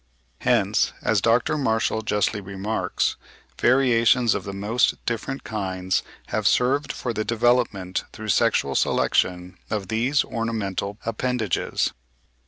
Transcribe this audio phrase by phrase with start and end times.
[0.39, 1.59] Hence, as Dr.
[1.59, 3.17] Marshall justly remarks,
[3.61, 9.89] variations of the most different kinds have served for the development through sexual selection of
[9.89, 11.93] these ornamental appendages.